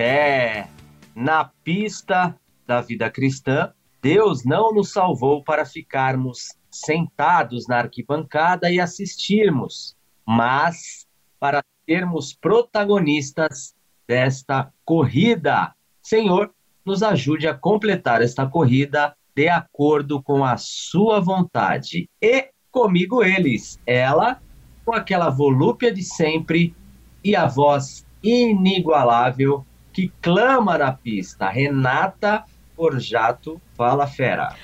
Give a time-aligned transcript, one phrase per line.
[0.00, 0.68] É,
[1.12, 8.78] na pista da vida cristã, Deus não nos salvou para ficarmos sentados na arquibancada e
[8.78, 11.04] assistirmos, mas
[11.40, 13.74] para sermos protagonistas
[14.06, 15.74] desta corrida.
[16.00, 22.08] Senhor, nos ajude a completar esta corrida de acordo com a sua vontade.
[22.22, 24.40] E comigo eles, ela
[24.84, 26.72] com aquela volúpia de sempre
[27.24, 29.66] e a voz inigualável
[29.98, 31.48] que clama na pista.
[31.48, 32.44] Renata
[32.76, 34.54] Borjato, fala fera.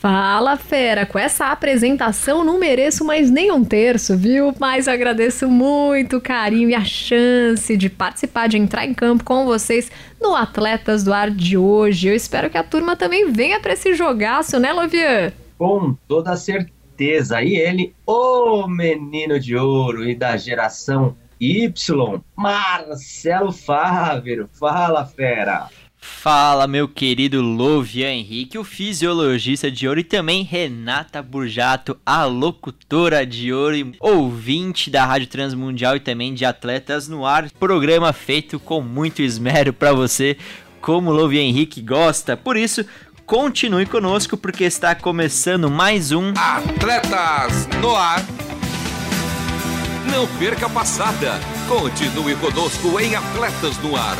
[0.00, 1.06] Fala, fera!
[1.06, 4.52] Com essa apresentação não mereço mais nem um terço, viu?
[4.58, 9.44] Mas agradeço muito o carinho e a chance de participar, de entrar em campo com
[9.44, 12.08] vocês no Atletas do Ar de hoje.
[12.08, 15.32] Eu espero que a turma também venha para esse jogaço, né, Lovian?
[15.56, 17.40] Com toda certeza.
[17.42, 21.72] E ele, o menino de ouro e da geração Y,
[22.36, 24.48] Marcelo Fávero.
[24.52, 25.68] Fala, fera!
[26.00, 33.26] Fala, meu querido Lovian Henrique, o fisiologista de ouro, e também Renata Burjato, a locutora
[33.26, 37.50] de ouro e ouvinte da Rádio Transmundial e também de Atletas no Ar.
[37.50, 40.36] Programa feito com muito esmero para você,
[40.80, 42.36] como o Lovian Henrique gosta.
[42.36, 42.84] Por isso,
[43.26, 48.24] continue conosco porque está começando mais um Atletas no Ar.
[50.06, 51.40] Não perca a passada.
[51.68, 54.16] Continue conosco em Atletas no Ar.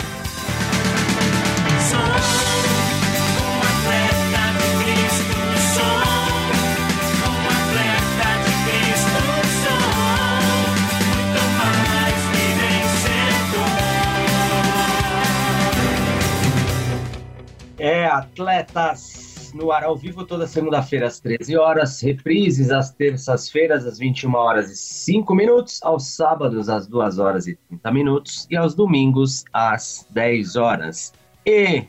[17.78, 19.19] É, atletas
[19.52, 24.70] no ar ao vivo toda segunda-feira às 13 horas, reprises às terças-feiras às 21 horas
[24.70, 30.06] e 5 minutos, aos sábados às 2 horas e 30 minutos e aos domingos às
[30.10, 31.12] 10 horas.
[31.44, 31.84] E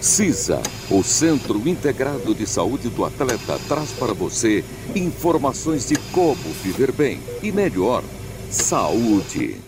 [0.00, 4.64] CISA, o Centro Integrado de Saúde do Atleta, traz para você
[4.96, 8.02] informações de como viver bem e melhor.
[8.48, 9.58] Saúde.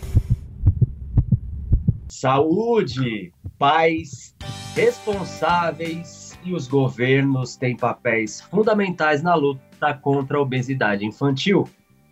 [2.09, 4.33] Saúde, pais
[4.75, 11.69] responsáveis e os governos têm papéis fundamentais na luta contra a obesidade infantil.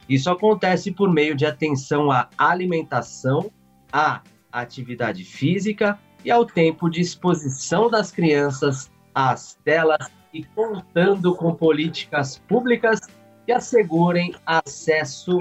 [0.07, 3.51] Isso acontece por meio de atenção à alimentação,
[3.91, 4.21] à
[4.51, 12.37] atividade física e ao tempo de exposição das crianças às telas e contando com políticas
[12.47, 13.01] públicas
[13.45, 15.39] que assegurem acesso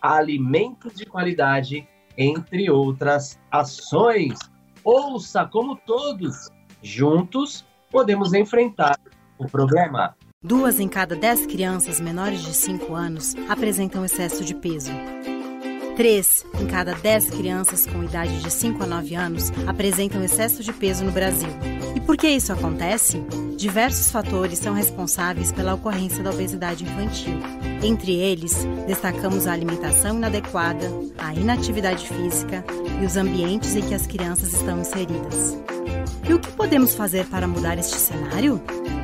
[0.00, 4.38] a alimentos de qualidade, entre outras ações.
[4.84, 6.50] Ouça como todos,
[6.82, 8.98] juntos, podemos enfrentar
[9.38, 10.14] o problema.
[10.42, 14.90] Duas em cada dez crianças menores de 5 anos apresentam excesso de peso.
[15.96, 20.72] Três em cada dez crianças com idade de 5 a 9 anos apresentam excesso de
[20.72, 21.48] peso no Brasil.
[21.94, 23.22] E por que isso acontece?
[23.58, 27.38] Diversos fatores são responsáveis pela ocorrência da obesidade infantil.
[27.82, 32.64] Entre eles, destacamos a alimentação inadequada, a inatividade física
[33.00, 35.58] e os ambientes em que as crianças estão inseridas.
[36.28, 38.62] E o que podemos fazer para mudar este cenário?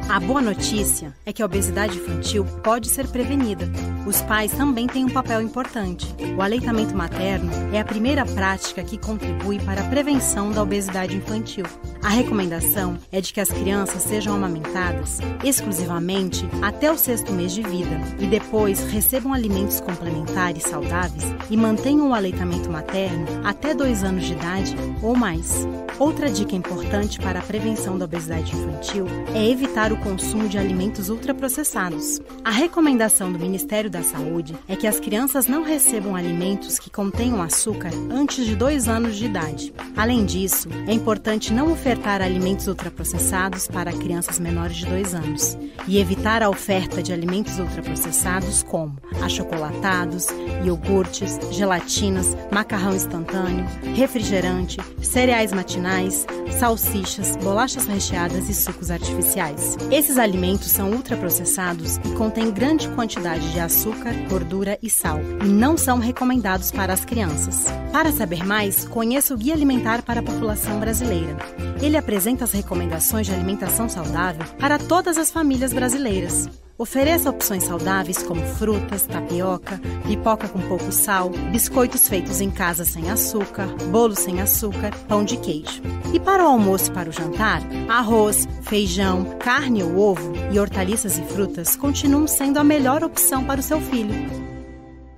[0.09, 3.69] A boa notícia é que a obesidade infantil pode ser prevenida.
[4.07, 6.07] Os pais também têm um papel importante.
[6.35, 11.67] O aleitamento materno é a primeira prática que contribui para a prevenção da obesidade infantil.
[12.03, 17.63] A recomendação é de que as crianças sejam amamentadas exclusivamente até o sexto mês de
[17.63, 24.25] vida e depois recebam alimentos complementares saudáveis e mantenham o aleitamento materno até dois anos
[24.25, 25.67] de idade ou mais.
[25.99, 31.09] Outra dica importante para a prevenção da obesidade infantil é evitar o consumo de alimentos
[31.09, 32.21] ultraprocessados.
[32.45, 37.43] A recomendação do Ministério da Saúde é que as crianças não recebam alimentos que contenham
[37.43, 39.75] açúcar antes de dois anos de idade.
[39.97, 45.99] Além disso, é importante não ofertar alimentos ultraprocessados para crianças menores de dois anos e
[45.99, 50.27] evitar a oferta de alimentos ultraprocessados como achocolatados,
[50.65, 56.27] iogurtes, gelatinas, macarrão instantâneo, refrigerante, cereais matinais
[56.59, 59.77] salsichas, bolachas recheadas e sucos artificiais.
[59.90, 65.79] Esses alimentos são ultraprocessados e contêm grande quantidade de açúcar, gordura e sal, e não
[65.79, 67.64] são recomendados para as crianças.
[67.90, 71.35] Para saber mais, conheça o Guia Alimentar para a População Brasileira.
[71.81, 76.46] Ele apresenta as recomendações de alimentação saudável para todas as famílias brasileiras.
[76.81, 83.11] Ofereça opções saudáveis como frutas, tapioca, pipoca com pouco sal, biscoitos feitos em casa sem
[83.11, 85.83] açúcar, bolo sem açúcar, pão de queijo.
[86.15, 91.19] E para o almoço e para o jantar, arroz, feijão, carne ou ovo e hortaliças
[91.19, 94.15] e frutas continuam sendo a melhor opção para o seu filho.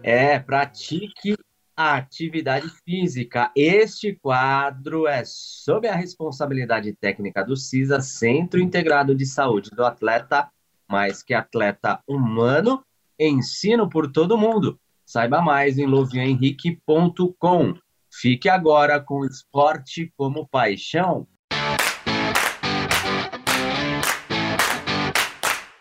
[0.02, 1.36] É, pratique
[1.76, 3.52] a atividade física.
[3.54, 10.48] Este quadro é sob a responsabilidade técnica do CISA, Centro Integrado de Saúde do Atleta
[10.90, 12.84] mais que atleta humano,
[13.18, 14.78] ensino por todo mundo.
[15.06, 17.74] Saiba mais em lovianhenrique.com.
[18.12, 21.28] Fique agora com o esporte como paixão.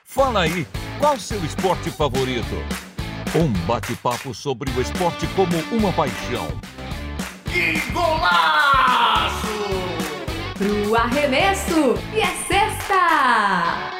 [0.03, 0.67] Fala aí,
[0.99, 2.55] qual seu esporte favorito?
[3.35, 6.47] Um bate-papo sobre o esporte como uma paixão.
[7.45, 9.47] Que golaço!
[10.57, 11.95] Pro arremesso!
[12.13, 13.98] E é sexta!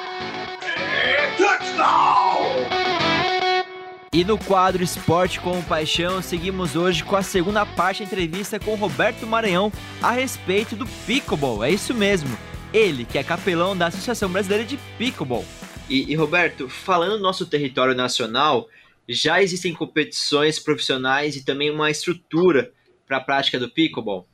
[4.11, 8.75] E no quadro Esporte com Paixão, seguimos hoje com a segunda parte da entrevista com
[8.75, 9.71] Roberto Maranhão
[10.01, 11.63] a respeito do pickleball.
[11.63, 12.37] É isso mesmo,
[12.73, 15.45] ele que é capelão da Associação Brasileira de Pickleball.
[15.89, 18.67] E, e Roberto, falando do nosso território nacional,
[19.07, 22.71] já existem competições profissionais e também uma estrutura
[23.07, 24.27] para a prática do pickleball?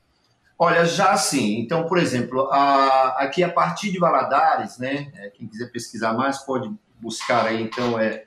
[0.57, 1.59] Olha, já sim.
[1.59, 5.11] Então, por exemplo, a, aqui a partir de Valadares, né?
[5.15, 6.69] É, quem quiser pesquisar mais pode
[6.99, 8.25] buscar aí, então, é,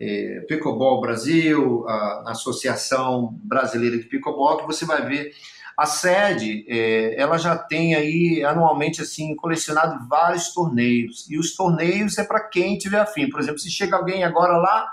[0.00, 5.32] é Pickleball Brasil, a, Associação Brasileira de Pickleball, que você vai ver
[5.76, 12.18] a sede, é, ela já tem aí anualmente assim colecionado vários torneios e os torneios
[12.18, 13.30] é para quem tiver afim.
[13.30, 14.92] Por exemplo, se chega alguém agora lá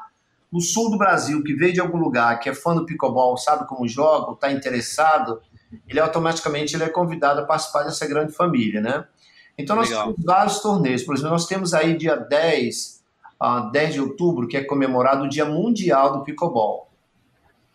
[0.52, 3.68] no sul do Brasil que veio de algum lugar, que é fã do pickleball, sabe
[3.68, 5.42] como joga, está interessado,
[5.88, 9.06] ele automaticamente ele é convidado a participar dessa grande família, né?
[9.58, 10.14] Então nós Legal.
[10.14, 11.04] temos vários torneios.
[11.04, 13.04] Por exemplo, nós temos aí dia 10
[13.40, 16.90] a 10 de outubro, que é comemorado o Dia Mundial do Pickleball.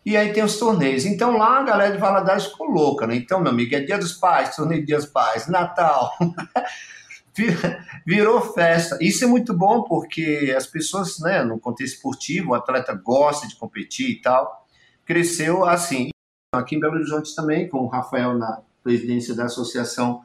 [0.05, 1.05] E aí tem os torneios.
[1.05, 3.15] Então lá a galera de Valadares ficou louca, né?
[3.15, 6.11] Então, meu amigo, é Dia dos Pais, torneio Dia dos Pais, Natal.
[8.05, 8.97] Virou festa.
[8.99, 13.55] Isso é muito bom porque as pessoas, né, no contexto esportivo, o atleta gosta de
[13.55, 14.65] competir e tal.
[15.05, 16.09] Cresceu assim.
[16.53, 20.21] Aqui em Belo Horizonte também, com o Rafael na presidência da Associação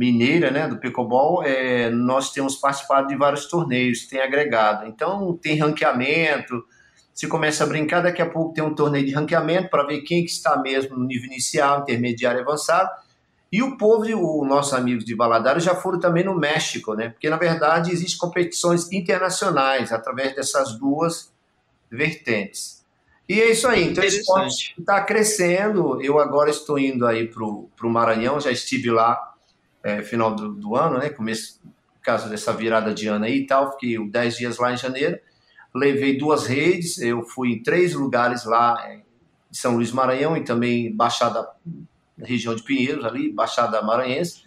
[0.00, 4.86] mineira, né, do pickleball, é, nós temos participado de vários torneios, tem agregado.
[4.86, 6.64] Então, tem ranqueamento,
[7.12, 10.24] se começa a brincar, daqui a pouco tem um torneio de ranqueamento para ver quem
[10.24, 12.88] que está mesmo no nível inicial, intermediário avançado.
[13.52, 14.04] E o povo,
[14.40, 17.10] os nossos amigos de Valadares já foram também no México, né?
[17.10, 21.30] Porque, na verdade, existem competições internacionais através dessas duas
[21.90, 22.86] vertentes.
[23.28, 23.90] E é isso aí.
[23.90, 26.00] Então, o esporte está crescendo.
[26.00, 29.29] Eu agora estou indo aí para o Maranhão, já estive lá
[29.82, 31.10] é, final do, do, ano, né?
[31.10, 31.60] Começo,
[32.02, 35.18] caso dessa virada de ano aí e tal, fiquei 10 dias lá em janeiro,
[35.74, 39.02] levei duas redes, eu fui em três lugares lá é, em
[39.52, 41.48] São Luís Maranhão e também Baixada,
[42.18, 44.44] região de Pinheiros ali, Baixada Maranhense,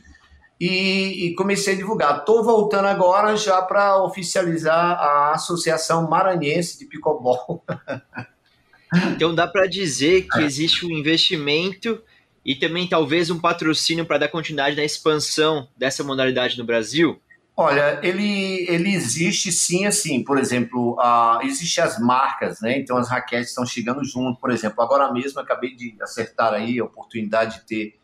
[0.60, 2.20] e, e comecei a divulgar.
[2.20, 7.64] Estou voltando agora já para oficializar a Associação Maranhense de Picobol.
[9.14, 12.02] então dá para dizer que existe um investimento
[12.46, 17.20] e também talvez um patrocínio para dar continuidade na expansão dessa modalidade no Brasil?
[17.56, 22.80] Olha, ele, ele existe sim, assim, por exemplo, uh, existem as marcas, né?
[22.80, 26.84] Então as raquetes estão chegando junto, por exemplo, agora mesmo acabei de acertar aí a
[26.84, 28.00] oportunidade de ter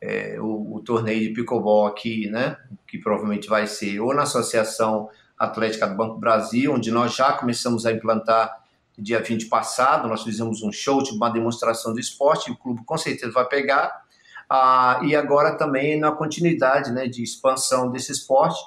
[0.00, 2.56] é, o, o, torneio de pickleball aqui, né?
[2.88, 7.84] Que provavelmente vai ser ou na Associação Atlética do Banco Brasil, onde nós já começamos
[7.84, 8.64] a implantar
[8.98, 12.96] dia 20 passado, nós fizemos um show, tipo uma demonstração do esporte, o clube com
[12.96, 14.04] certeza vai pegar,
[14.48, 18.58] ah, e agora também na continuidade né, de expansão desse esporte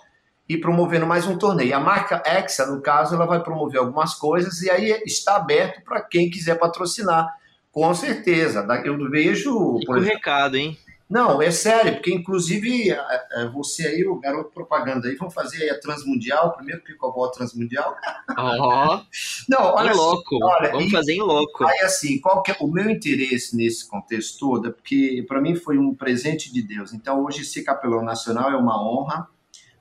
[0.48, 1.76] e promovendo mais um torneio.
[1.76, 6.02] A marca Exa, no caso, ela vai promover algumas coisas e aí está aberto para
[6.02, 7.28] quem quiser patrocinar,
[7.72, 8.66] com certeza.
[8.84, 9.78] Eu vejo...
[9.80, 10.78] Fica o recado, hein?
[11.10, 15.68] Não, é sério, porque inclusive é, é, você aí, o garoto propaganda aí, vão fazer
[15.72, 17.96] a Transmundial, primeiro pickleball Transmundial.
[18.42, 19.01] Oh,
[19.50, 21.66] não, olha, louco, olha, vamos e, fazer em louco.
[21.66, 24.70] Aí assim, qual que é o meu interesse nesse contexto todo?
[24.70, 26.94] É porque para mim foi um presente de Deus.
[26.94, 29.28] Então hoje ser capelão nacional é uma honra,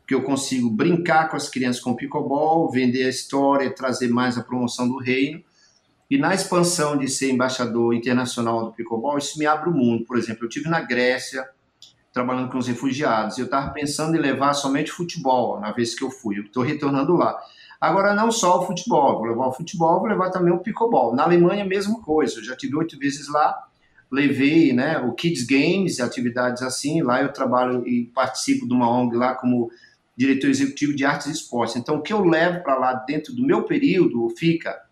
[0.01, 4.43] porque eu consigo brincar com as crianças com pickleball, vender a história, trazer mais a
[4.43, 5.45] promoção do reino.
[6.11, 10.05] E na expansão de ser embaixador internacional do pickleball, isso me abre o mundo.
[10.05, 11.47] Por exemplo, eu tive na Grécia
[12.13, 13.39] trabalhando com os refugiados.
[13.39, 16.39] Eu estava pensando em levar somente futebol na vez que eu fui.
[16.39, 17.39] Eu estou retornando lá.
[17.81, 21.15] Agora, não só o futebol, vou levar o futebol, vou levar também o pickleball.
[21.15, 22.39] Na Alemanha, mesma coisa.
[22.39, 23.67] Eu já tive oito vezes lá,
[24.11, 27.03] levei né, o Kids Games, atividades assim.
[27.03, 29.71] Lá eu trabalho e participo de uma ONG lá como
[30.17, 31.77] diretor executivo de artes e esportes.
[31.77, 34.88] Então, o que eu levo para lá dentro do meu período fica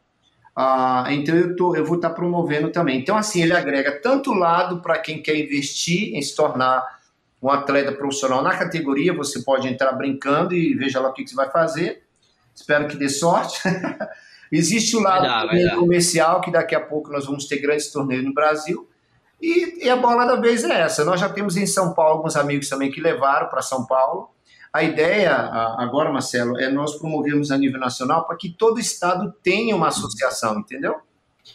[0.57, 2.99] ah, então eu, tô, eu vou estar tá promovendo também.
[2.99, 6.83] Então, assim, ele agrega tanto lado para quem quer investir em se tornar
[7.43, 11.31] um atleta profissional na categoria, você pode entrar brincando e veja lá o que, que
[11.31, 12.03] você vai fazer.
[12.55, 13.61] Espero que dê sorte.
[14.51, 17.93] Existe o lado vai dar, vai comercial, que daqui a pouco nós vamos ter grandes
[17.93, 18.89] torneios no Brasil.
[19.43, 21.05] E, e, a bola da vez é essa.
[21.05, 24.31] Nós já temos em São Paulo alguns amigos também que levaram para São Paulo.
[24.77, 25.33] A ideia
[25.79, 30.59] agora, Marcelo, é nós promovermos a nível nacional para que todo estado tenha uma associação,
[30.59, 30.97] entendeu?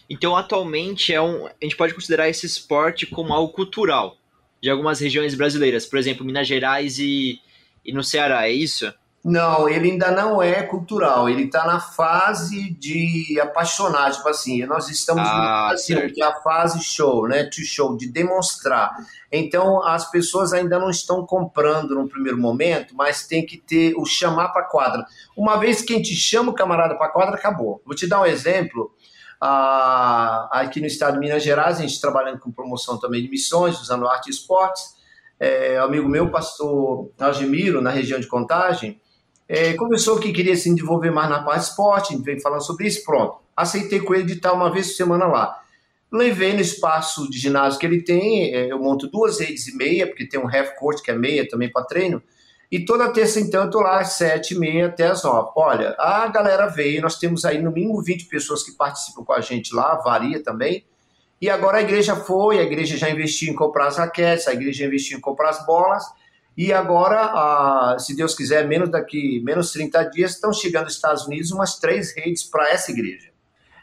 [0.10, 4.18] Então, atualmente, é um, a gente pode considerar esse esporte como algo cultural
[4.60, 7.40] de algumas regiões brasileiras, por exemplo, Minas Gerais e,
[7.86, 8.92] e no Ceará, é isso?
[9.24, 14.90] Não, ele ainda não é cultural, ele está na fase de apaixonar, tipo assim, nós
[14.90, 18.92] estamos ah, no Brasil, que é a fase show, né, to show, de demonstrar.
[19.32, 24.08] Então, as pessoas ainda não estão comprando no primeiro momento, mas tem que ter o
[24.08, 25.06] chamar para quadra.
[25.38, 27.80] Uma vez que a gente chama o camarada para quadra, acabou.
[27.86, 28.92] Vou te dar um exemplo,
[29.40, 33.80] ah, aqui no estado de Minas Gerais, a gente trabalhando com promoção também de missões,
[33.80, 35.00] usando arte e esportes,
[35.40, 39.00] é, amigo meu, pastor Algemiro, na região de Contagem,
[39.54, 43.36] é, começou que queria se desenvolver mais na parte esporte, veio falando sobre isso, pronto.
[43.54, 45.62] Aceitei com ele de estar uma vez por semana lá.
[46.10, 50.08] Levei no espaço de ginásio que ele tem, é, eu monto duas redes e meia,
[50.08, 52.24] porque tem um half court que é meia também para treino,
[52.72, 55.52] e toda terça então eu lá às sete e meia até as nove.
[55.58, 59.42] Olha, a galera veio, nós temos aí no mínimo 20 pessoas que participam com a
[59.42, 60.86] gente lá, varia também,
[61.42, 64.86] e agora a igreja foi, a igreja já investiu em comprar as raquetes, a igreja
[64.86, 66.06] investiu em comprar as bolas,
[66.58, 71.52] e agora, se Deus quiser, menos daqui, menos 30 dias, estão chegando aos Estados Unidos
[71.52, 73.32] umas três redes para essa igreja.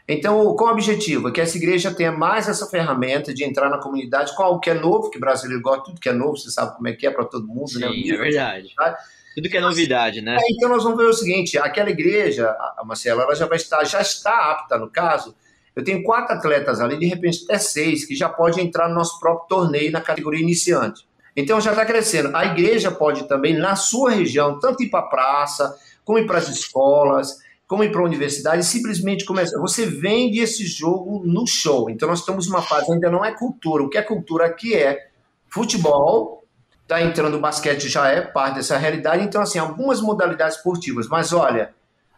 [0.07, 1.29] Então, qual o objetivo?
[1.29, 4.69] É que essa igreja tenha mais essa ferramenta de entrar na comunidade com algo que
[4.69, 7.11] é novo, que brasileiro gosta tudo que é novo, você sabe como é que é
[7.11, 7.89] para todo mundo, né?
[7.89, 8.15] Sim, né?
[8.15, 8.73] é verdade.
[8.75, 8.97] Tá?
[9.35, 10.37] Tudo que é novidade, né?
[10.41, 13.83] É, então nós vamos ver o seguinte, aquela igreja, a Marcela, ela já vai estar,
[13.83, 15.35] já está apta no caso.
[15.75, 19.19] Eu tenho quatro atletas ali, de repente até seis, que já pode entrar no nosso
[19.19, 21.07] próprio torneio na categoria iniciante.
[21.39, 22.35] Então já está crescendo.
[22.35, 26.37] A igreja pode também, na sua região, tanto ir para a praça, como ir para
[26.37, 29.59] as escolas, como ir para a universidade, simplesmente começa.
[29.59, 31.89] Você vende esse jogo no show.
[31.89, 33.83] Então nós estamos numa fase, ainda não é cultura.
[33.83, 35.07] O que é cultura aqui é
[35.47, 36.43] futebol,
[36.81, 39.23] está entrando o basquete, já é parte dessa realidade.
[39.23, 41.07] Então, assim, algumas modalidades esportivas.
[41.07, 41.73] Mas olha,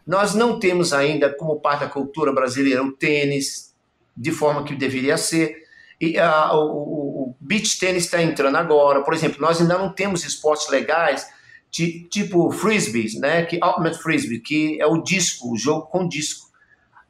[0.06, 3.74] nós não temos ainda, como parte da cultura brasileira, o tênis,
[4.16, 5.62] de forma que deveria ser.
[6.00, 9.02] E uh, o, o beach tênis está entrando agora.
[9.02, 11.26] Por exemplo, nós ainda não temos esportes legais
[11.70, 13.44] de, tipo frisbee, né?
[13.44, 16.50] Que ultimate frisbee, que é o disco, o jogo com disco.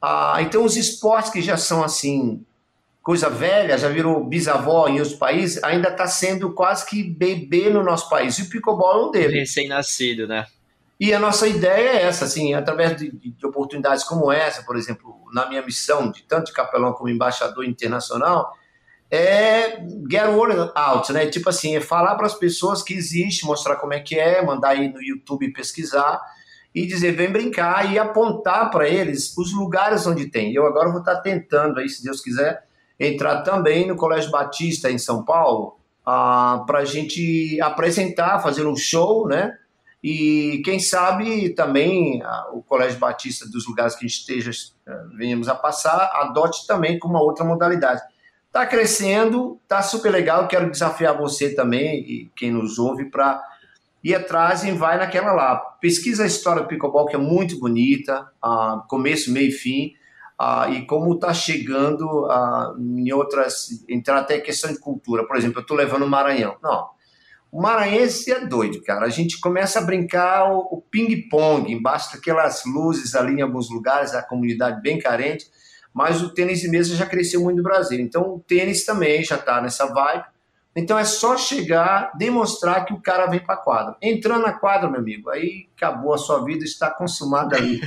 [0.03, 2.45] Uh, então os esportes que já são assim
[3.01, 7.83] coisa velha, já virou bisavó em outros países, ainda está sendo quase que bebê no
[7.83, 8.37] nosso país.
[8.37, 9.39] E o pickleball é um deles.
[9.39, 10.45] Recém-nascido, né?
[10.97, 15.17] E a nossa ideia é essa, assim, através de, de, oportunidades como essa, por exemplo,
[15.33, 18.53] na minha missão de tanto de capelão como embaixador internacional,
[19.15, 21.27] é get word out, né?
[21.27, 24.69] Tipo assim, é falar para as pessoas que existe, mostrar como é que é, mandar
[24.69, 26.19] aí no YouTube pesquisar
[26.73, 30.51] e dizer, vem brincar e apontar para eles os lugares onde tem.
[30.51, 32.63] Eu agora vou estar tá tentando aí, se Deus quiser,
[32.99, 38.75] entrar também no Colégio Batista em São Paulo, ah, para a gente apresentar, fazer um
[38.75, 39.55] show, né?
[40.03, 44.49] E quem sabe também ah, o Colégio Batista dos lugares que a gente esteja,
[44.87, 48.01] ah, venhamos a passar, adote também com uma outra modalidade.
[48.53, 50.47] Está crescendo, está super legal.
[50.47, 53.41] Quero desafiar você também e quem nos ouve para
[54.03, 55.55] e atrás e vai naquela lá.
[55.81, 59.93] Pesquisa a história do pickleball, que é muito bonita, uh, começo, meio e fim,
[60.39, 65.25] uh, e como está chegando uh, em outras, entrar até questão de cultura.
[65.25, 66.55] Por exemplo, eu estou levando o Maranhão.
[66.61, 66.89] Não,
[67.51, 69.07] o maranhense é doido, cara.
[69.07, 74.13] A gente começa a brincar o, o ping-pong, embaixo daquelas luzes ali em alguns lugares,
[74.13, 75.47] a comunidade bem carente,
[75.93, 77.99] mas o tênis de mesa já cresceu muito no Brasil.
[77.99, 80.25] Então o tênis também já está nessa vibe.
[80.75, 83.95] Então é só chegar, demonstrar que o cara vem para a quadra.
[84.01, 87.79] Entrando na quadra, meu amigo, aí acabou a sua vida, está consumada ali.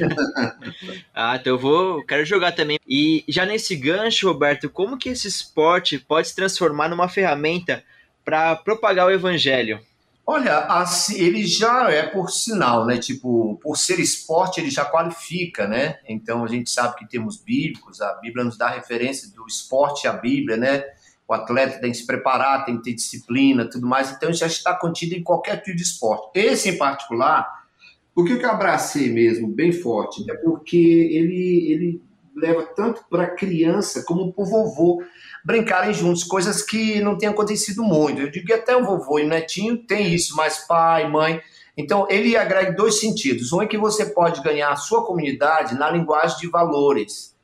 [1.13, 2.79] ah, então eu vou, quero jogar também.
[2.87, 7.83] E já nesse gancho, Roberto, como que esse esporte pode se transformar numa ferramenta
[8.25, 9.81] para propagar o evangelho?
[10.29, 12.99] Olha, assim, ele já é por sinal, né?
[12.99, 16.01] Tipo, por ser esporte, ele já qualifica, né?
[16.09, 20.13] Então a gente sabe que temos bíblicos, a Bíblia nos dá referência do esporte à
[20.13, 20.85] Bíblia, né?
[21.29, 24.13] o atleta tem que se preparar, tem que ter disciplina, tudo mais.
[24.13, 26.31] Então, já está contido em qualquer tipo de esporte.
[26.35, 27.67] Esse em particular,
[28.15, 30.25] por que eu abracei mesmo, bem forte?
[30.31, 32.03] É porque ele, ele
[32.37, 35.03] leva tanto para a criança como para o vovô
[35.45, 38.21] brincarem juntos, coisas que não tem acontecido muito.
[38.21, 41.41] Eu digo que até o vovô e o netinho tem isso, mas pai, mãe.
[41.77, 43.53] Então, ele agrega dois sentidos.
[43.53, 47.37] Um é que você pode ganhar a sua comunidade na linguagem de valores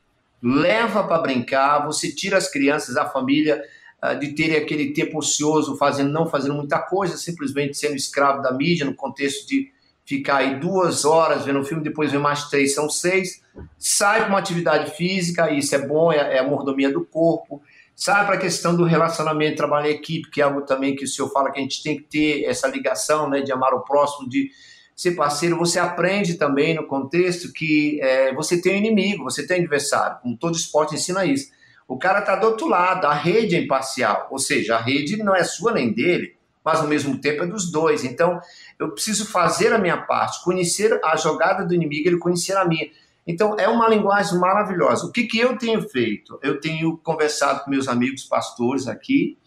[0.42, 3.62] leva para brincar, você tira as crianças, a família,
[4.02, 8.52] uh, de terem aquele tempo ocioso, fazendo, não fazendo muita coisa, simplesmente sendo escravo da
[8.52, 9.70] mídia, no contexto de
[10.04, 13.42] ficar aí duas horas vendo o filme, depois vem mais três, são seis.
[13.78, 17.62] Sai para uma atividade física, isso é bom, é, é a mordomia do corpo.
[17.94, 21.08] Sai para a questão do relacionamento, trabalho em equipe, que é algo também que o
[21.08, 24.28] senhor fala que a gente tem que ter essa ligação, né, de amar o próximo,
[24.28, 24.50] de
[24.94, 29.58] ser parceiro, você aprende também no contexto que é, você tem um inimigo, você tem
[29.58, 31.50] um adversário, como todo esporte ensina isso.
[31.88, 35.34] O cara está do outro lado, a rede é imparcial, ou seja, a rede não
[35.34, 38.04] é sua nem dele, mas ao mesmo tempo é dos dois.
[38.04, 38.40] Então,
[38.78, 42.88] eu preciso fazer a minha parte, conhecer a jogada do inimigo, ele conhecer a minha.
[43.26, 45.06] Então, é uma linguagem maravilhosa.
[45.06, 46.38] O que, que eu tenho feito?
[46.42, 49.38] Eu tenho conversado com meus amigos pastores aqui,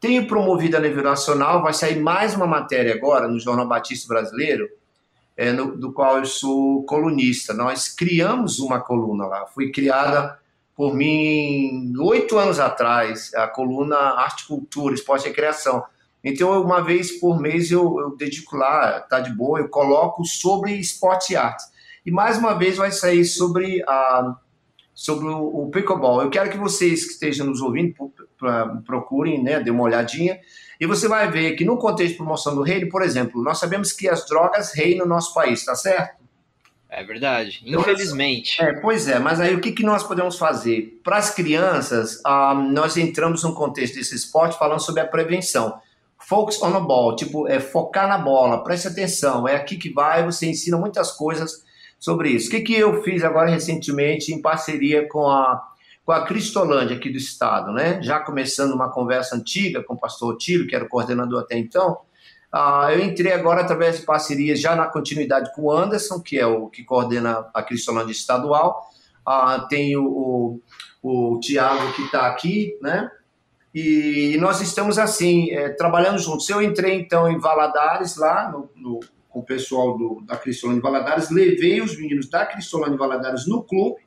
[0.00, 4.68] tenho promovido a nível nacional, vai sair mais uma matéria agora no Jornal Batista Brasileiro,
[5.36, 7.54] é, no, do qual eu sou colunista.
[7.54, 10.38] Nós criamos uma coluna lá, foi criada
[10.74, 15.84] por mim oito anos atrás, a coluna Arte Cultura, Esporte e Recreação.
[16.24, 20.72] Então, uma vez por mês eu, eu dedico lá, tá de boa, eu coloco sobre
[20.74, 21.64] esporte e arte.
[22.06, 24.36] E mais uma vez vai sair sobre, a,
[24.94, 26.22] sobre o, o pickleball.
[26.22, 27.94] Eu quero que vocês que estejam nos ouvindo
[28.86, 30.38] procurem, né, dê uma olhadinha.
[30.80, 33.92] E você vai ver que no contexto de promoção do reino, por exemplo, nós sabemos
[33.92, 36.22] que as drogas reinam no nosso país, tá certo?
[36.88, 38.62] É verdade, infelizmente.
[38.62, 41.00] É, pois é, mas aí o que, que nós podemos fazer?
[41.02, 45.80] Para as crianças, ah, nós entramos no contexto desse esporte falando sobre a prevenção.
[46.28, 50.24] Focus on the ball, tipo, é focar na bola, preste atenção, é aqui que vai,
[50.24, 51.64] você ensina muitas coisas
[51.98, 52.48] sobre isso.
[52.48, 55.68] O que, que eu fiz agora recentemente em parceria com a
[56.04, 58.02] com a Cristolândia aqui do estado, né?
[58.02, 61.98] Já começando uma conversa antiga com o pastor Otílio, que era o coordenador até então,
[62.52, 66.46] uh, eu entrei agora através de parcerias já na continuidade com o Anderson, que é
[66.46, 68.90] o que coordena a Cristolândia estadual,
[69.26, 70.60] uh, tem o,
[71.02, 73.08] o, o Tiago que está aqui, né?
[73.74, 76.48] E nós estamos assim, é, trabalhando juntos.
[76.48, 79.00] Eu entrei então em Valadares, lá no, no
[79.32, 84.02] com o pessoal do, da Cristolândia Valadares, levei os meninos da Cristolândia Valadares no clube,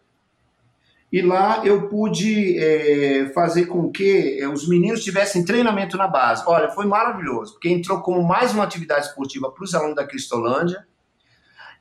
[1.12, 6.44] e lá eu pude é, fazer com que é, os meninos tivessem treinamento na base.
[6.46, 10.86] Olha, foi maravilhoso, porque entrou como mais uma atividade esportiva para os alunos da Cristolândia.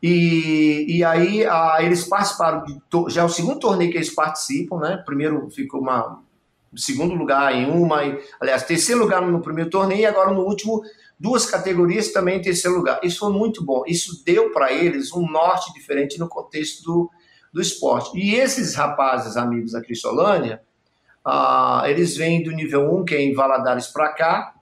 [0.02, 4.78] E, e aí a, eles participaram, de, já é o segundo torneio que eles participam,
[4.78, 5.02] né?
[5.04, 6.22] Primeiro ficou uma
[6.76, 10.82] segundo lugar em uma, e, aliás, terceiro lugar no primeiro torneio e agora no último
[11.18, 13.00] duas categorias também em terceiro lugar.
[13.02, 13.84] Isso foi muito bom.
[13.86, 17.10] Isso deu para eles um norte diferente no contexto do,
[17.52, 18.18] do esporte.
[18.18, 20.60] E esses rapazes, amigos da Cristolânia,
[21.24, 24.54] ah, eles vêm do nível 1, que é em Valadares, para cá.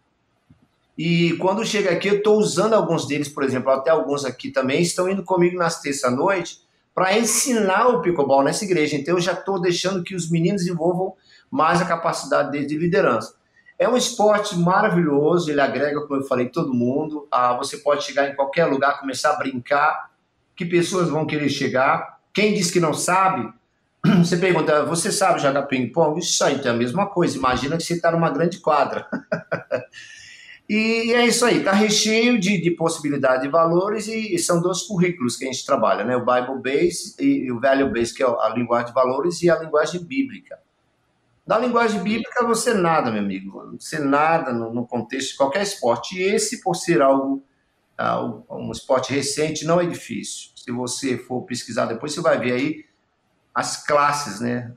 [0.96, 4.82] E quando chega aqui, eu estou usando alguns deles, por exemplo, até alguns aqui também,
[4.82, 6.60] estão indo comigo nas terça-noite
[6.94, 8.96] para ensinar o pickleball nessa igreja.
[8.96, 11.14] Então, eu já estou deixando que os meninos desenvolvam
[11.52, 13.34] mais a capacidade deles de liderança.
[13.78, 17.28] É um esporte maravilhoso, ele agrega, como eu falei, todo mundo.
[17.30, 20.10] Ah, você pode chegar em qualquer lugar, começar a brincar,
[20.56, 22.20] que pessoas vão querer chegar.
[22.32, 23.52] Quem diz que não sabe,
[24.24, 26.18] você pergunta, você sabe jogar ping-pong?
[26.18, 27.36] Isso aí, então é a mesma coisa.
[27.36, 29.06] Imagina que você está numa grande quadra.
[30.66, 34.82] e é isso aí, está recheio de, de possibilidade de valores e, e, são dois
[34.82, 36.16] currículos que a gente trabalha, né?
[36.16, 39.50] O Bible Base e, e o Value Base, que é a linguagem de valores, e
[39.50, 40.58] a linguagem bíblica.
[41.52, 43.76] Na linguagem bíblica, você nada, meu amigo.
[43.78, 46.18] Você nada no, no contexto de qualquer esporte.
[46.18, 47.44] E esse, por ser algo
[47.98, 50.48] ah, um esporte recente, não é difícil.
[50.56, 52.86] Se você for pesquisar depois, você vai ver aí
[53.54, 54.72] as classes, né?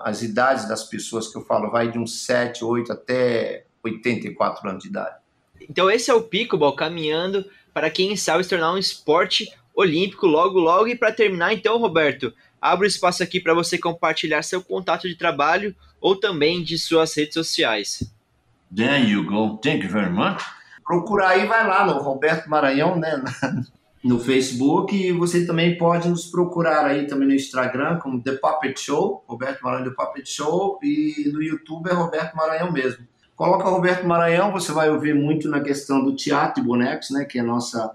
[0.00, 4.82] As idades das pessoas que eu falo, vai de uns 7, 8 até 84 anos
[4.82, 5.16] de idade.
[5.70, 10.58] Então esse é o pickleball caminhando para quem sabe se tornar um esporte olímpico logo
[10.58, 12.30] logo e para terminar então, Roberto,
[12.60, 17.34] abro espaço aqui para você compartilhar seu contato de trabalho ou também de suas redes
[17.34, 18.02] sociais.
[18.74, 19.58] There you go.
[19.58, 20.42] Thank you very much.
[20.84, 23.22] Procurar aí, vai lá no Roberto Maranhão, né?
[24.02, 28.80] No Facebook e você também pode nos procurar aí também no Instagram como The Puppet
[28.80, 33.06] Show, Roberto Maranhão The Puppet Show e no YouTube é Roberto Maranhão mesmo.
[33.36, 37.26] Coloca Roberto Maranhão, você vai ouvir muito na questão do teatro de bonecos, né?
[37.26, 37.94] Que é a nossa,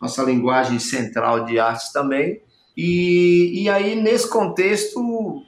[0.00, 2.42] nossa linguagem central de artes também.
[2.76, 5.42] E, e aí, nesse contexto,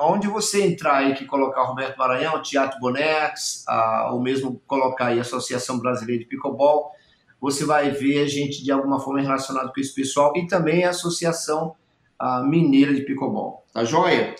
[0.00, 5.20] onde você entrar aí que colocar Roberto Maranhão, Teatro Bonex, a, ou mesmo colocar aí
[5.20, 6.92] Associação Brasileira de Pickleball,
[7.40, 10.90] você vai ver a gente de alguma forma relacionado com esse pessoal e também a
[10.90, 11.74] Associação
[12.18, 13.64] a, Mineira de Pickleball.
[13.72, 14.34] Tá joia?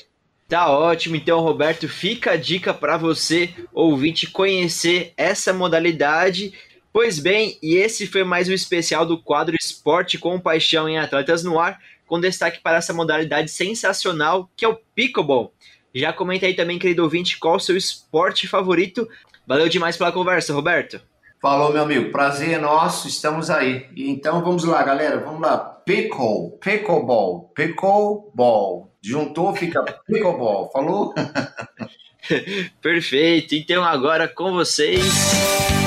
[0.49, 6.55] Tá ótimo, então Roberto, fica a dica para você, ouvinte, conhecer essa modalidade.
[6.91, 11.45] Pois bem, e esse foi mais um especial do quadro Esporte com Paixão em Atletas
[11.45, 15.53] no Ar com destaque para essa modalidade sensacional que é o pickleball.
[15.95, 19.09] Já comenta aí também, querido ouvinte, qual o seu esporte favorito.
[19.47, 21.01] Valeu demais pela conversa, Roberto.
[21.41, 22.11] Falou, meu amigo.
[22.11, 23.87] Prazer é nosso, estamos aí.
[23.97, 25.19] Então vamos lá, galera.
[25.21, 25.59] Vamos lá.
[25.59, 28.93] Pickle, pickleball, pickleball.
[29.01, 30.71] Juntou, fica pickleball.
[30.73, 31.15] Falou?
[32.83, 33.55] Perfeito.
[33.55, 35.78] Então agora com vocês.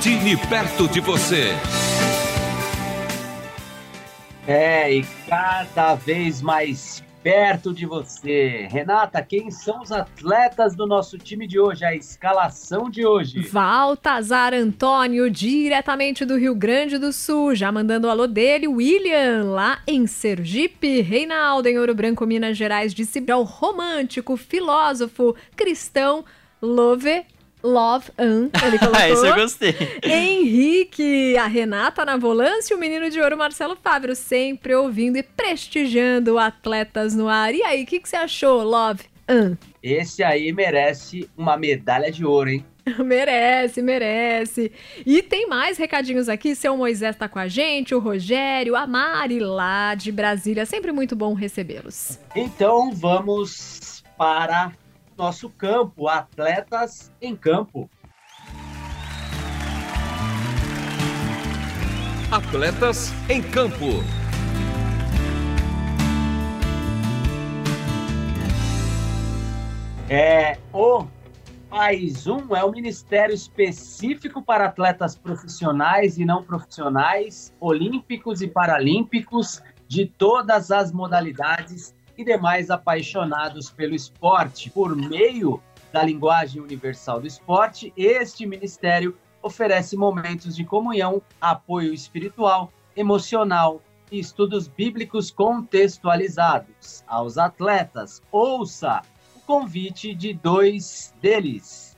[0.00, 1.50] Time perto de você.
[4.46, 8.68] É, e cada vez mais perto de você.
[8.70, 11.84] Renata, quem são os atletas do nosso time de hoje?
[11.84, 13.40] A escalação de hoje.
[13.40, 19.80] Valtazar Antônio, diretamente do Rio Grande do Sul, já mandando o alô dele, William, lá
[19.86, 26.24] em Sergipe, Reinaldo, em Ouro Branco, Minas Gerais, de Cibral, romântico, filósofo, cristão,
[26.60, 27.24] Love
[27.62, 29.00] Love An, ele colocou.
[29.06, 29.74] Esse eu gostei.
[30.02, 35.22] Henrique, a Renata na volância e o menino de ouro Marcelo Fábio, sempre ouvindo e
[35.22, 37.54] prestigiando atletas no ar.
[37.54, 39.56] E aí, o que, que você achou, Love An?
[39.82, 42.64] Esse aí merece uma medalha de ouro, hein?
[43.04, 44.72] merece, merece.
[45.06, 46.54] E tem mais recadinhos aqui.
[46.54, 50.66] Seu Moisés tá com a gente, o Rogério, a Mari lá de Brasília.
[50.66, 52.18] Sempre muito bom recebê-los.
[52.34, 54.72] Então vamos para
[55.16, 57.88] nosso campo, atletas em campo.
[62.30, 63.86] Atletas em campo.
[70.08, 71.06] É o
[71.70, 79.62] Mais Um é o ministério específico para atletas profissionais e não profissionais, olímpicos e paralímpicos
[79.88, 84.70] de todas as modalidades e demais apaixonados pelo esporte.
[84.70, 92.72] Por meio da linguagem universal do esporte, este ministério oferece momentos de comunhão, apoio espiritual,
[92.96, 98.22] emocional e estudos bíblicos contextualizados aos atletas.
[98.30, 99.02] Ouça
[99.34, 101.96] o convite de dois deles.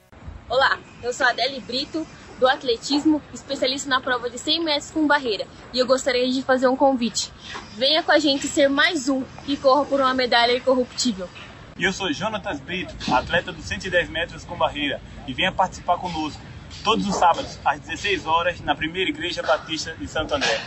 [0.49, 2.07] Olá, eu sou Adele Brito,
[2.39, 6.69] do atletismo, especialista na prova de 100 metros com barreira, e eu gostaria de fazer
[6.69, 7.33] um convite.
[7.77, 11.29] Venha com a gente ser mais um que corra por uma medalha incorruptível.
[11.77, 16.41] E eu sou Jonatas Brito, atleta dos 110 metros com barreira, e venha participar conosco
[16.83, 20.61] todos os sábados às 16 horas na Primeira Igreja Batista de Santo André.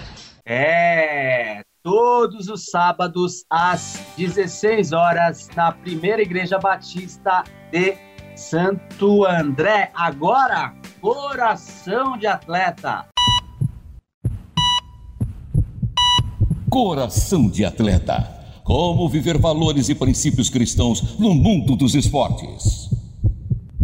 [0.45, 8.06] É, todos os sábados às 16 horas na Primeira Igreja Batista de
[8.37, 9.91] Santo André.
[9.95, 13.07] Agora, coração de atleta.
[16.69, 18.35] Coração de atleta.
[18.63, 22.89] Como viver valores e princípios cristãos no mundo dos esportes.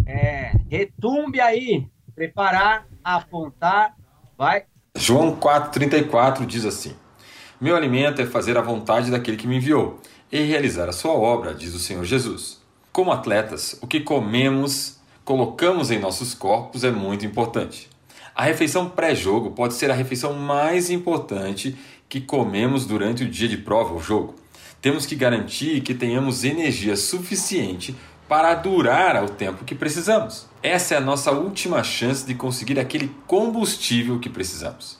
[0.06, 1.88] É, retumbe aí.
[2.14, 3.96] Preparar, apontar,
[4.38, 4.66] vai.
[4.96, 6.94] João 4,34 diz assim:
[7.60, 10.00] Meu alimento é fazer a vontade daquele que me enviou
[10.32, 12.63] e realizar a sua obra, diz o Senhor Jesus.
[12.94, 17.90] Como atletas, o que comemos, colocamos em nossos corpos é muito importante.
[18.36, 21.76] A refeição pré-jogo pode ser a refeição mais importante
[22.08, 24.36] que comemos durante o dia de prova ou jogo.
[24.80, 27.96] Temos que garantir que tenhamos energia suficiente
[28.30, 30.46] para durar o tempo que precisamos.
[30.62, 35.00] Essa é a nossa última chance de conseguir aquele combustível que precisamos.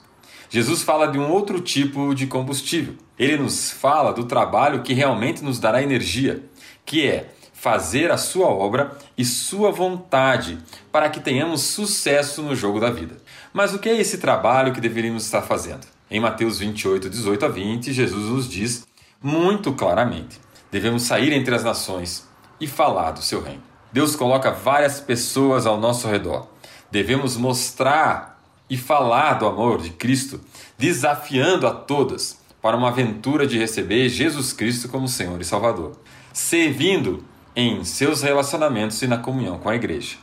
[0.50, 2.94] Jesus fala de um outro tipo de combustível.
[3.16, 6.42] Ele nos fala do trabalho que realmente nos dará energia,
[6.84, 7.33] que é
[7.64, 10.58] fazer a sua obra e sua vontade,
[10.92, 13.16] para que tenhamos sucesso no jogo da vida.
[13.54, 15.86] Mas o que é esse trabalho que deveríamos estar fazendo?
[16.10, 18.86] Em Mateus 28, 18 a 20, Jesus nos diz
[19.22, 20.38] muito claramente:
[20.70, 22.28] devemos sair entre as nações
[22.60, 23.62] e falar do seu reino.
[23.90, 26.46] Deus coloca várias pessoas ao nosso redor.
[26.90, 30.38] Devemos mostrar e falar do amor de Cristo,
[30.76, 35.98] desafiando a todas para uma aventura de receber Jesus Cristo como Senhor e Salvador,
[36.30, 37.24] servindo
[37.56, 40.16] em seus relacionamentos e na comunhão com a igreja.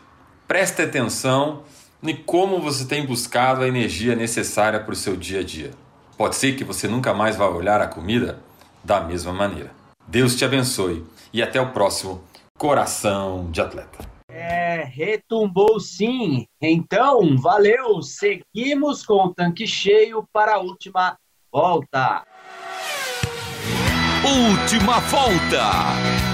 [0.48, 1.63] Preste atenção
[2.04, 5.72] em como você tem buscado a energia necessária para o seu dia a dia.
[6.17, 8.39] Pode ser que você nunca mais vá olhar a comida
[8.84, 9.72] da mesma maneira.
[10.08, 12.24] Deus te abençoe e até o próximo
[12.58, 14.00] Coração de Atleta.
[14.30, 16.46] É, retumbou sim.
[16.62, 18.02] Então, valeu.
[18.02, 21.17] Seguimos com o tanque cheio para a última
[21.52, 22.24] volta.
[24.24, 26.31] Última volta.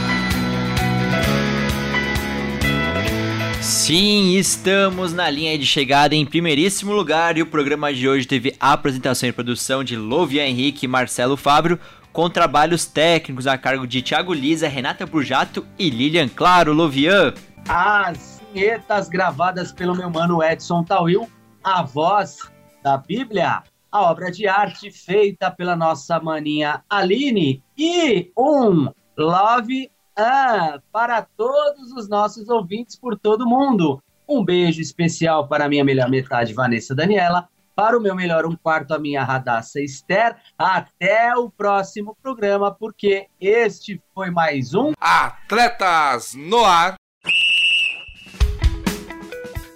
[3.68, 8.56] Sim, estamos na linha de chegada em primeiríssimo lugar e o programa de hoje teve
[8.62, 11.78] a apresentação e produção de Lovia Henrique e Marcelo Fábio,
[12.14, 17.34] com trabalhos técnicos a cargo de Thiago Lisa, Renata Burjato e Lilian Claro Lovian.
[17.68, 21.30] As vinhetas gravadas pelo meu mano Edson Tawil,
[21.62, 22.50] a voz
[22.82, 30.80] da Bíblia, a obra de arte feita pela nossa maninha Aline e um love ah,
[30.92, 34.02] para todos os nossos ouvintes por todo mundo.
[34.28, 38.56] Um beijo especial para a minha melhor metade, Vanessa Daniela, para o meu melhor um
[38.56, 40.36] quarto, a minha Radassa Esther.
[40.58, 46.96] Até o próximo programa, porque este foi mais um Atletas no Ar.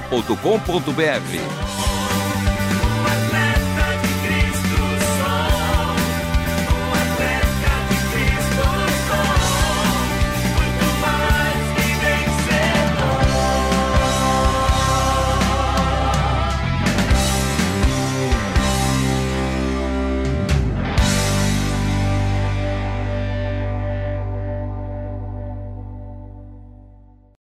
[0.00, 2.01] transmundial.com.br.